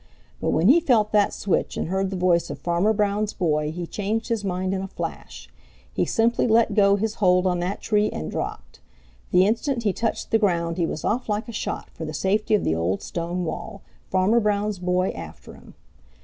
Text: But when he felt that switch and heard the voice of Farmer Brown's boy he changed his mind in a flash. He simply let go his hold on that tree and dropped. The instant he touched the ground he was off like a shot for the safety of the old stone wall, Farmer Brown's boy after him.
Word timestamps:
But 0.39 0.49
when 0.49 0.67
he 0.67 0.79
felt 0.79 1.11
that 1.11 1.31
switch 1.31 1.77
and 1.77 1.87
heard 1.87 2.09
the 2.09 2.15
voice 2.15 2.49
of 2.49 2.57
Farmer 2.57 2.91
Brown's 2.91 3.33
boy 3.33 3.71
he 3.71 3.85
changed 3.85 4.29
his 4.29 4.43
mind 4.43 4.73
in 4.73 4.81
a 4.81 4.87
flash. 4.87 5.47
He 5.93 6.05
simply 6.05 6.47
let 6.47 6.73
go 6.73 6.95
his 6.95 7.13
hold 7.21 7.45
on 7.45 7.59
that 7.59 7.81
tree 7.81 8.09
and 8.09 8.31
dropped. 8.31 8.79
The 9.29 9.45
instant 9.45 9.83
he 9.83 9.93
touched 9.93 10.31
the 10.31 10.39
ground 10.39 10.77
he 10.77 10.87
was 10.87 11.05
off 11.05 11.29
like 11.29 11.47
a 11.47 11.51
shot 11.51 11.91
for 11.91 12.03
the 12.05 12.15
safety 12.15 12.55
of 12.55 12.63
the 12.63 12.73
old 12.73 13.03
stone 13.03 13.45
wall, 13.45 13.83
Farmer 14.09 14.39
Brown's 14.39 14.79
boy 14.79 15.11
after 15.11 15.53
him. 15.53 15.75